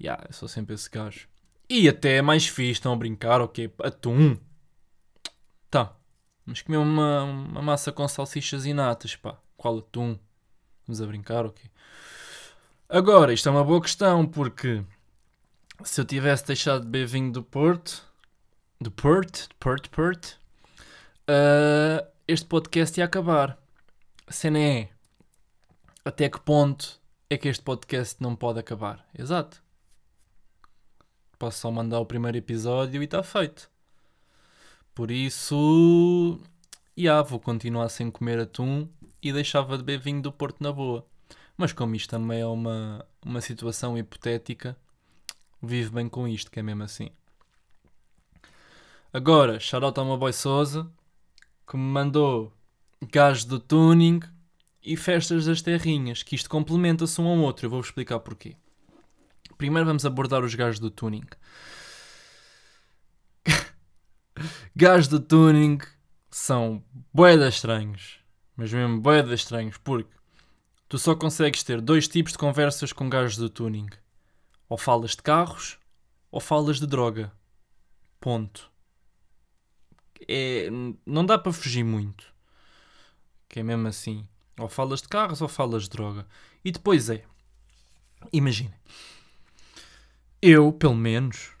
[0.00, 1.28] Yeah, eu sou sempre esse gajo.
[1.68, 4.36] E até é mais fixe, estão a brincar, ok, atum.
[5.70, 5.94] Tá,
[6.50, 9.38] Vamos comer uma, uma massa com salsichas e natas, pá.
[9.56, 10.18] Qual atum?
[10.84, 11.64] Vamos a brincar, ok?
[12.88, 14.82] Agora, isto é uma boa questão, porque
[15.84, 18.04] se eu tivesse deixado de beber vinho do Porto,
[18.80, 20.40] do Porto, Porto, Porto,
[21.28, 23.58] uh, este podcast ia acabar.
[24.24, 24.88] A cena é,
[26.04, 29.04] até que ponto é que este podcast não pode acabar?
[29.18, 29.60] Exato.
[31.36, 33.68] Posso só mandar o primeiro episódio e está feito.
[34.94, 36.40] Por isso,
[36.96, 38.88] yeah, vou continuar sem comer atum
[39.20, 41.04] e deixava de beber vinho do Porto na boa.
[41.56, 44.76] Mas como isto também é uma, uma situação hipotética,
[45.60, 47.10] vive bem com isto, que é mesmo assim.
[49.12, 50.88] Agora, shoutout ao meu boy Souza,
[51.70, 52.52] que me mandou
[53.12, 54.18] gás do tuning
[54.82, 57.66] e festas das terrinhas, que isto complementa-se um ao outro.
[57.66, 58.56] Eu vou-vos explicar porquê.
[59.56, 61.26] Primeiro vamos abordar os gajos do tuning.
[64.74, 65.78] gajos de tuning
[66.28, 66.82] são
[67.14, 68.18] boedas estranhos.
[68.56, 70.10] Mas mesmo boedas estranhos, porque
[70.88, 73.88] tu só consegues ter dois tipos de conversas com gajos de tuning.
[74.68, 75.78] Ou falas de carros,
[76.32, 77.32] ou falas de droga.
[78.18, 78.69] Ponto.
[80.28, 80.68] É,
[81.06, 82.26] não dá para fugir muito.
[83.48, 84.26] Que é mesmo assim.
[84.58, 86.26] Ou falas de carros ou falas de droga.
[86.64, 87.24] E depois é.
[88.32, 88.74] Imagina.
[90.42, 91.52] Eu, pelo menos,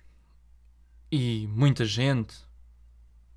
[1.10, 2.34] e muita gente,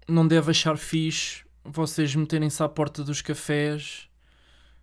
[0.08, 4.10] não deve achar fixe vocês meterem-se à porta dos cafés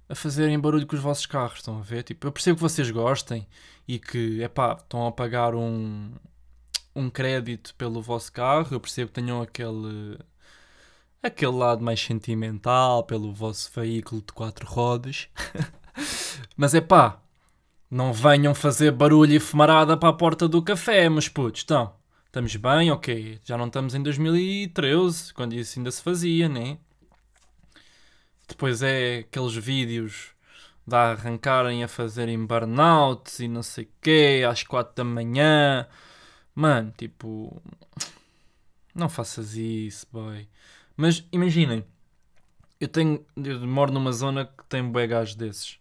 [0.09, 2.03] a fazerem barulho com os vossos carros, estão a ver?
[2.03, 3.47] Tipo, eu percebo que vocês gostem
[3.87, 6.13] e que, é pá, estão a pagar um,
[6.97, 10.19] um crédito pelo vosso carro, eu percebo que tenham aquele
[11.23, 15.29] aquele lado mais sentimental pelo vosso veículo de quatro rodas.
[16.57, 17.21] Mas é pá,
[17.91, 21.95] não venham fazer barulho e fumarada para a porta do café, meus putos, estão.
[22.27, 23.41] Estamos bem, ok.
[23.45, 26.79] Já não estamos em 2013, quando isso ainda se fazia, né?
[28.47, 30.29] Depois é aqueles vídeos
[30.87, 35.87] de arrancarem a fazerem burnouts e não sei quê, às 4 da manhã.
[36.55, 37.61] Mano, tipo.
[38.95, 40.49] Não faças isso, boy.
[41.01, 41.83] Mas imaginem,
[42.79, 43.25] eu tenho.
[43.35, 45.79] Eu moro numa zona que tem bué gajos desses.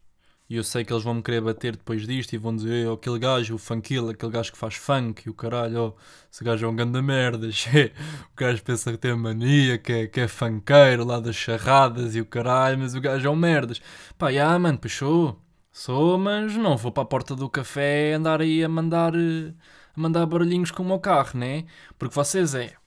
[0.50, 2.94] E eu sei que eles vão me querer bater depois disto e vão dizer, oh,
[2.94, 6.02] aquele gajo, o funkil, aquele gajo que faz funk, e o caralho, oh,
[6.32, 7.48] esse gajo é um ganda merda,
[8.34, 12.22] o gajo pensa que tem mania, que é, que é funkeiro lá das charradas e
[12.22, 13.82] o caralho, mas o gajo é um merdas.
[14.18, 15.40] Pá, já, mano, puxou,
[15.72, 19.54] sou, mas não vou para a porta do café andar aí a mandar, eh,
[19.96, 21.66] a mandar barulhinhos com o meu carro, né?
[21.98, 22.79] Porque vocês é,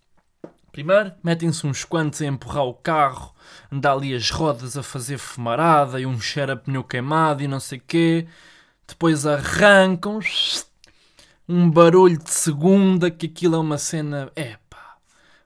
[0.73, 3.35] Primeiro, metem-se uns quantos a empurrar o carro,
[3.71, 7.61] andar ali as rodas a fazer fumarada e um cheiro a pneu queimado e não
[7.61, 8.27] sei quê.
[8.89, 10.19] Depois arrancam,
[11.47, 14.97] um barulho de segunda, que aquilo é uma cena, epá,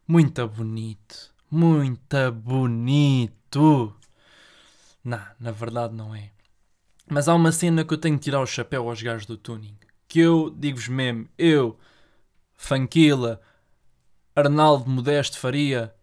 [0.06, 3.96] muito bonito, muito bonito.
[5.04, 6.30] Não, na verdade não é.
[7.08, 9.76] Mas há uma cena que eu tenho que tirar o chapéu aos gajos do tuning.
[10.06, 11.76] Que eu, digo-vos mesmo, eu,
[12.56, 13.40] Fanquila,
[14.36, 15.94] Arnaldo Modesto Faria,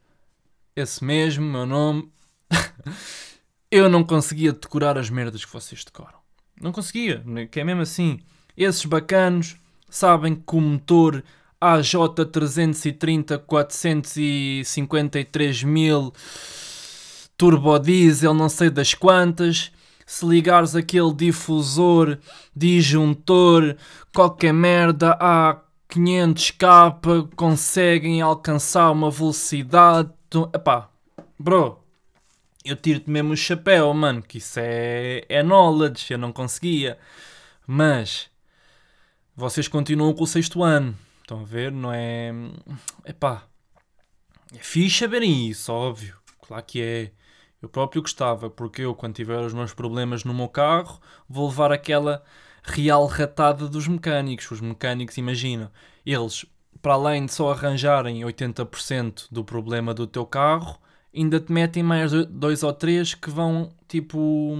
[0.75, 2.11] esse mesmo, meu nome,
[3.69, 6.17] eu não conseguia decorar as merdas que vocês decoram.
[6.59, 7.45] Não conseguia, né?
[7.45, 8.19] que é mesmo assim.
[8.57, 9.55] Esses bacanos
[9.87, 11.23] sabem que o motor
[11.61, 16.11] AJ330 453 mil
[17.37, 19.71] turbo diesel, não sei das quantas.
[20.07, 22.17] Se ligares aquele difusor,
[22.55, 23.75] disjuntor,
[24.11, 25.61] qualquer merda, há
[25.93, 30.11] 500k conseguem alcançar uma velocidade.
[30.53, 30.89] Epá,
[31.37, 31.79] bro,
[32.65, 36.97] eu tiro-te mesmo o chapéu, mano, que isso é, é knowledge, eu não conseguia.
[37.67, 38.29] Mas
[39.35, 41.71] vocês continuam com o sexto ano, estão a ver?
[41.71, 42.31] Não é.
[43.05, 43.43] Epá,
[44.53, 47.11] é fixe saberem isso, óbvio, claro que é.
[47.61, 51.71] Eu próprio gostava, porque eu, quando tiver os meus problemas no meu carro, vou levar
[51.71, 52.21] aquela
[52.63, 54.49] real ratada dos mecânicos.
[54.51, 55.71] Os mecânicos, imagina,
[56.05, 56.45] eles,
[56.81, 60.79] para além de só arranjarem 80% do problema do teu carro,
[61.15, 64.55] ainda te metem mais dois ou três que vão, tipo,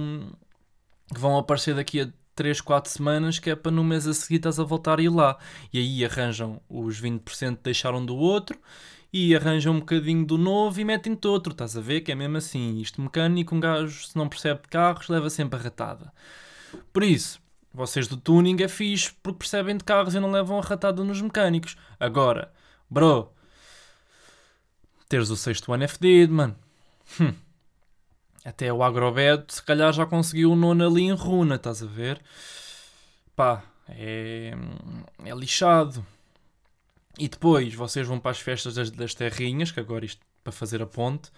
[1.12, 4.36] que vão aparecer daqui a 3, 4 semanas, que é para no mês a seguir
[4.36, 5.38] estás a voltar a ir lá.
[5.72, 8.58] E aí arranjam os 20% que deixaram do outro
[9.12, 11.52] e arranjam um bocadinho do novo e metem-te outro.
[11.52, 12.80] Estás a ver que é mesmo assim.
[12.80, 16.12] Isto mecânico, um gajo, se não percebe de carros, leva sempre a ratada.
[16.92, 17.40] Por isso,
[17.74, 21.20] vocês do tuning é fixe porque percebem de carros e não levam a ratada nos
[21.20, 21.76] mecânicos.
[21.98, 22.52] Agora,
[22.88, 23.32] bro,
[25.08, 26.56] teres o sexto ano é fedido, mano.
[27.20, 27.34] Hum.
[28.44, 32.22] Até o Agrobeto se calhar já conseguiu o nono ali em runa, estás a ver?
[33.34, 34.52] Pá, é,
[35.24, 36.06] é lixado.
[37.18, 40.80] E depois vocês vão para as festas das, das terrinhas, que agora isto para fazer
[40.80, 41.30] a ponte,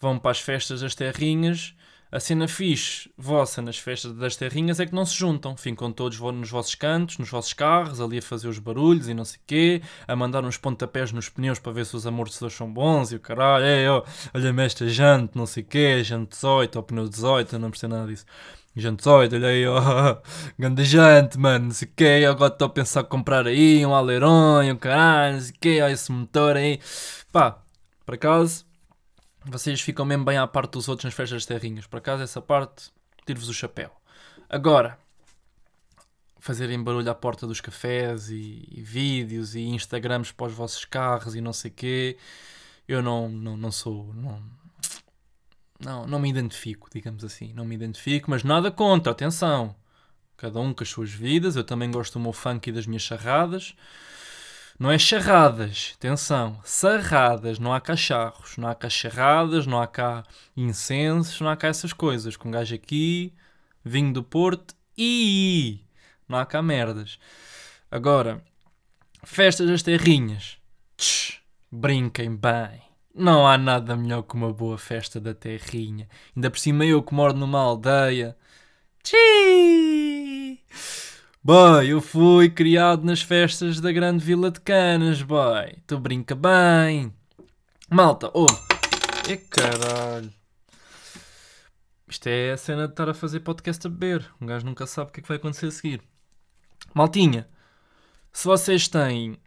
[0.00, 1.74] vão para as festas das terrinhas
[2.12, 6.18] a cena fixe vossa nas festas das terrinhas é que não se juntam, ficam todos
[6.18, 9.82] nos vossos cantos, nos vossos carros, ali a fazer os barulhos e não sei quê,
[10.08, 13.20] a mandar uns pontapés nos pneus para ver se os amortecedores são bons e o
[13.20, 17.58] caralho, ei, oh, olha-me esta jante, não sei quê, jante 18 ou pneu 18, eu
[17.58, 18.26] não percebo nada disso.
[18.74, 19.80] Jante 18, olha aí, oh,
[20.58, 24.62] grande jante, mano, não sei o quê, agora estou a pensar comprar aí um alerão
[24.62, 26.80] e um caralho, não sei o quê, olha esse motor aí.
[27.32, 27.58] Pá,
[28.04, 28.64] por acaso,
[29.50, 31.86] vocês ficam mesmo bem à parte dos outros nas festas terrinhas.
[31.86, 32.90] Por acaso, essa parte,
[33.26, 33.90] tiro-vos o chapéu.
[34.48, 34.98] Agora,
[36.38, 41.34] fazerem barulho à porta dos cafés e, e, vídeos e Instagrams para os vossos carros
[41.34, 42.16] e não sei quê,
[42.88, 44.12] eu não, não, não sou.
[44.14, 44.42] Não,
[45.78, 47.52] não, não me identifico, digamos assim.
[47.52, 49.74] Não me identifico, mas nada contra, atenção.
[50.36, 51.56] Cada um com as suas vidas.
[51.56, 53.74] Eu também gosto do meu funk e das minhas charradas.
[54.80, 59.86] Não é charradas, atenção, sarradas, não há cá charros, não há cá charradas, não há
[59.86, 60.24] cá
[60.56, 62.34] incensos, não há cá essas coisas.
[62.34, 63.34] Com gajo aqui,
[63.84, 65.80] vinho do Porto e
[66.26, 67.18] não há cá merdas.
[67.90, 68.42] Agora,
[69.22, 70.56] festas das terrinhas,
[70.96, 72.80] Tch, brinquem bem.
[73.14, 76.08] Não há nada melhor que uma boa festa da terrinha.
[76.34, 78.34] Ainda por cima eu que moro numa aldeia.
[79.02, 80.58] Tchii!
[81.42, 85.74] Boy, eu fui criado nas festas da grande vila de Canas, boy.
[85.86, 87.14] Tu brinca bem.
[87.88, 88.46] Malta, oh.
[89.26, 90.30] É caralho.
[92.06, 94.30] Isto é a cena de estar a fazer podcast a beber.
[94.38, 96.02] Um gajo nunca sabe o que é que vai acontecer a seguir.
[96.92, 97.48] Maltinha,
[98.30, 99.38] se vocês têm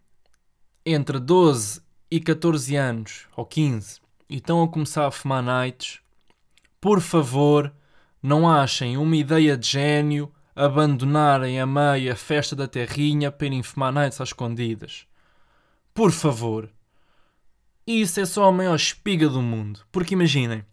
[0.83, 1.79] entre 12
[2.09, 5.99] e 14 anos, ou 15, e estão a começar a fumar nights,
[6.81, 7.71] por favor,
[8.19, 14.21] não achem uma ideia de gênio abandonarem a meia festa da terrinha para fumar nights
[14.21, 15.07] às escondidas.
[15.93, 16.69] Por favor.
[17.85, 19.81] Isso é só a maior espiga do mundo.
[19.91, 20.63] Porque imaginem,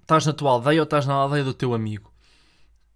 [0.00, 2.12] estás na tua aldeia ou estás na aldeia do teu amigo.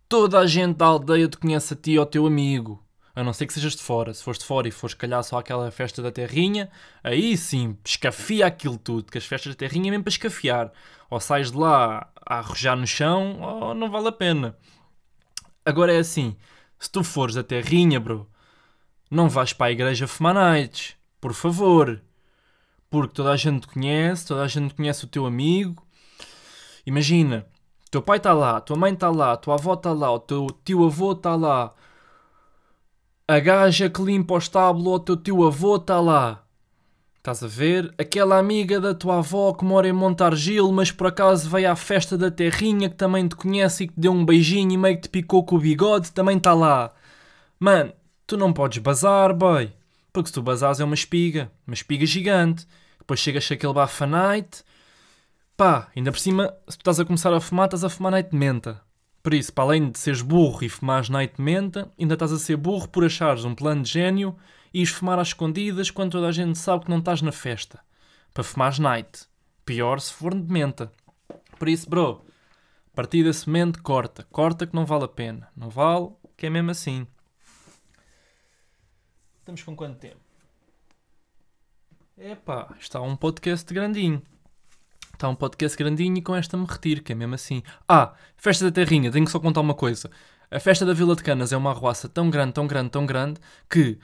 [0.08, 2.84] Toda a gente da aldeia te conhece a ti ou ao teu amigo.
[3.14, 4.12] A não ser que sejas de fora.
[4.12, 6.70] Se fores de fora e fores calhar só aquela festa da terrinha,
[7.02, 9.10] aí sim, escafia aquilo tudo.
[9.10, 10.72] Que as festas da terrinha é mesmo para escafiar.
[11.08, 14.56] Ou sais de lá a arrojar no chão, ou não vale a pena.
[15.64, 16.36] Agora é assim,
[16.78, 18.28] se tu fores da terrinha, bro,
[19.10, 20.96] não vais para a igreja fumar nights.
[21.20, 22.00] Por favor.
[22.88, 25.86] Porque toda a gente te conhece, toda a gente conhece o teu amigo.
[26.86, 27.46] Imagina,
[27.90, 30.84] teu pai está lá, tua mãe está lá, tua avó está lá, o teu tio
[30.86, 31.74] avô está lá,
[33.28, 36.44] a gaja que limpa o estábulo o teu tio avô está lá.
[37.20, 37.92] Estás a ver?
[37.98, 42.16] Aquela amiga da tua avó que mora em Montargil, mas por acaso veio à festa
[42.16, 45.02] da terrinha que também te conhece e que te deu um beijinho e meio que
[45.02, 46.90] te picou com o bigode, também está lá.
[47.58, 47.92] Mano,
[48.26, 49.70] tu não podes bazar, boy.
[50.10, 52.66] Porque se tu bazares é uma espiga, uma espiga gigante.
[52.98, 54.64] Depois chegas aquele bafa night.
[55.58, 58.34] Pá, ainda por cima, se tu estás a começar a fumar, estás a fumar night
[58.34, 58.80] menta.
[59.22, 62.56] Por isso, para além de seres burro e fumares night menta, ainda estás a ser
[62.56, 64.34] burro por achares um plano de gênio
[64.72, 67.80] e ires fumar às escondidas quando toda a gente sabe que não estás na festa.
[68.32, 69.26] Para fumares night.
[69.64, 70.92] Pior se for de menta.
[71.58, 72.24] Por isso, bro,
[72.94, 74.26] partir desse momento, corta.
[74.30, 75.48] Corta que não vale a pena.
[75.56, 77.06] Não vale, que é mesmo assim.
[79.38, 80.20] Estamos com quanto tempo?
[82.18, 84.22] Epá, está um podcast grandinho.
[85.14, 87.62] Está um podcast grandinho e com esta me retiro, que é mesmo assim.
[87.88, 90.10] Ah, festa da Terrinha, tenho que só contar uma coisa.
[90.50, 93.40] A festa da Vila de Canas é uma arruaça tão grande, tão grande, tão grande,
[93.70, 93.98] que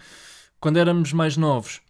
[0.60, 1.80] quando éramos mais novos,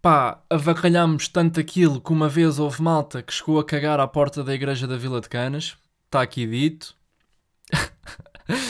[0.00, 4.42] pá, avacalhámos tanto aquilo que uma vez houve malta que chegou a cagar à porta
[4.42, 5.76] da igreja da Vila de Canas.
[6.06, 6.96] Está aqui dito.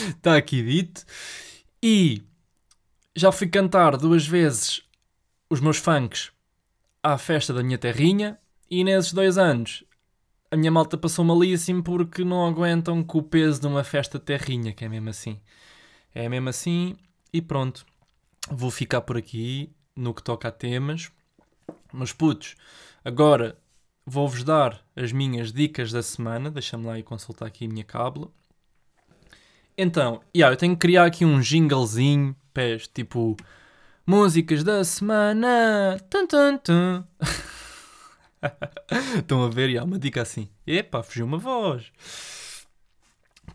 [0.09, 1.05] Está aqui dito.
[1.81, 2.23] E
[3.15, 4.81] já fui cantar duas vezes
[5.49, 6.31] os meus funks
[7.01, 8.37] à festa da minha terrinha
[8.69, 9.83] e nesses dois anos
[10.51, 14.73] a minha malta passou malíssimo porque não aguentam com o peso de uma festa terrinha,
[14.73, 15.39] que é mesmo assim.
[16.13, 16.97] É mesmo assim
[17.31, 17.85] e pronto.
[18.49, 21.11] Vou ficar por aqui no que toca a temas.
[21.91, 22.55] Mas putos,
[23.03, 23.57] agora
[24.05, 26.49] vou-vos dar as minhas dicas da semana.
[26.51, 28.31] Deixa-me lá e consultar aqui a minha cábula.
[29.77, 33.37] Então, yeah, eu tenho que criar aqui um jinglezinho, pés, tipo
[34.05, 35.97] músicas da semana.
[36.09, 37.03] Tum, tum, tum.
[39.19, 39.69] Estão a ver?
[39.69, 40.49] E há uma dica assim.
[40.65, 41.91] Epá, fugiu uma voz.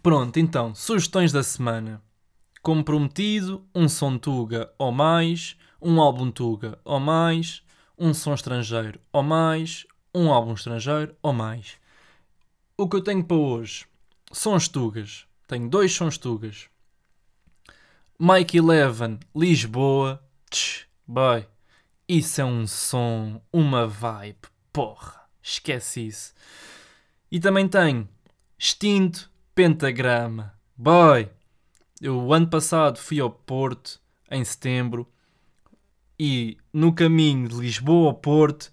[0.03, 2.01] Pronto, então, sugestões da semana.
[2.65, 7.63] Como prometido, um som Tuga ou mais, um álbum Tuga ou mais,
[7.99, 11.77] um som estrangeiro ou mais, um álbum estrangeiro ou mais.
[12.75, 13.85] O que eu tenho para hoje?
[14.33, 15.27] Sons Tugas.
[15.47, 16.71] Tenho dois sons Tugas.
[18.19, 20.25] Mike Eleven, Lisboa.
[20.51, 21.47] Tch, boy.
[22.09, 24.39] Isso é um som, uma vibe
[24.73, 26.33] porra, esquece isso.
[27.31, 28.09] E também tenho
[28.59, 30.59] extinto pentagrama.
[30.75, 31.29] Boy,
[32.05, 33.99] eu o ano passado fui ao Porto
[34.31, 35.09] em setembro
[36.21, 38.71] e no caminho de Lisboa ao Porto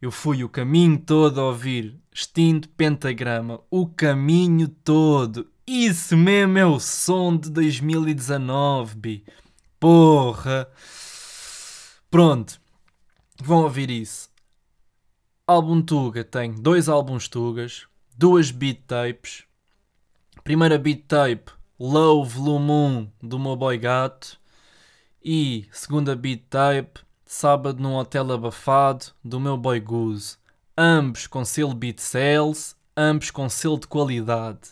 [0.00, 5.50] eu fui o caminho todo a ouvir extinto pentagrama, o caminho todo.
[5.66, 9.24] Isso mesmo é o som de 2019, bi.
[9.78, 10.66] Porra.
[12.10, 12.58] Pronto.
[13.42, 14.30] Vão ouvir isso.
[15.46, 17.86] Álbum Tuga tem dois álbuns Tugas,
[18.16, 19.44] duas beat tapes.
[20.42, 22.70] Primeira beat tape, Low Volume
[23.22, 24.38] 1 do meu boy gato.
[25.22, 30.38] E segunda beat tape, Sábado num Hotel Abafado do meu boy Goose.
[30.74, 34.70] Ambos com selo Beat Sales, ambos com selo de qualidade.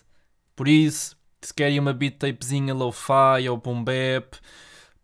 [0.56, 4.38] Por isso, se querem uma beat tapezinha lo-fi ou boom bap,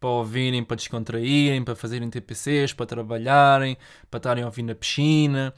[0.00, 3.76] para ouvirem, para descontraírem, para fazerem TPCs, para trabalharem,
[4.10, 5.52] para estarem a ouvir na piscina,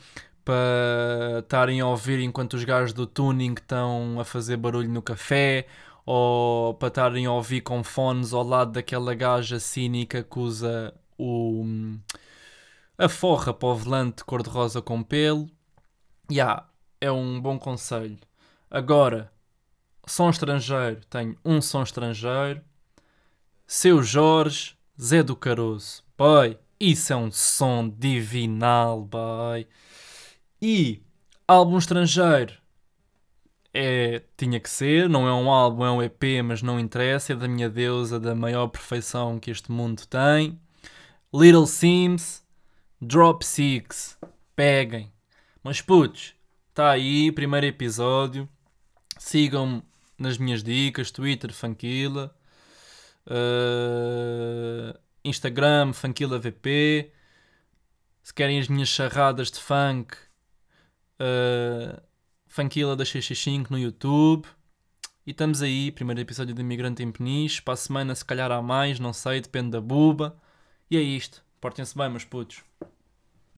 [0.44, 5.66] para estarem a ouvir enquanto os gajos do tuning estão a fazer barulho no café,
[6.04, 11.64] ou para estarem a ouvir com fones ao lado daquela gaja cínica que usa o,
[12.98, 15.48] a forra para o volante cor-de-rosa com pelo.
[16.30, 16.68] Yeah,
[17.00, 18.18] é um bom conselho.
[18.70, 19.32] Agora,
[20.06, 22.62] som estrangeiro, tenho um som estrangeiro
[23.66, 26.04] seu Jorge, Zé do Caroço.
[26.18, 29.66] Boy, isso é um som divinal, boy.
[30.60, 31.02] E
[31.48, 32.61] álbum estrangeiro
[33.74, 37.36] é, tinha que ser, não é um álbum, é um EP, mas não interessa, é
[37.36, 40.60] da minha deusa, da maior perfeição que este mundo tem.
[41.32, 42.44] Little Sims,
[43.00, 44.18] Drop Six,
[44.54, 45.10] peguem.
[45.62, 46.34] Mas putos,
[46.68, 48.48] está aí, primeiro episódio.
[49.18, 49.82] Sigam-me
[50.18, 51.50] nas minhas dicas, Twitter,
[53.24, 57.12] Uh, Instagram, FanquilaVP.
[58.22, 60.16] Se querem as minhas charradas de funk,
[61.20, 62.02] uh,
[62.52, 64.46] Funkila da 665 no YouTube.
[65.26, 67.62] E estamos aí, primeiro episódio de Imigrante em Peniche.
[67.62, 70.38] Para a semana, se calhar há mais, não sei, depende da buba.
[70.90, 71.42] E é isto.
[71.58, 72.62] Portem-se bem, meus putos.